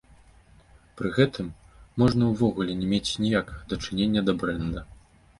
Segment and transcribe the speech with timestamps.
[0.99, 1.49] Пры гэтым,
[2.03, 4.81] можна ўвогуле не мець ніякага дачынення да брэнда.